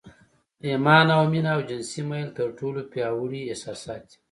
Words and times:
ایمان 0.65 1.07
او 1.15 1.23
مینه 1.31 1.51
او 1.55 1.61
جنسي 1.69 2.01
میل 2.09 2.29
تر 2.37 2.47
ټولو 2.59 2.81
پیاوړي 2.91 3.41
احساسات 3.51 4.01
دي 4.09 4.17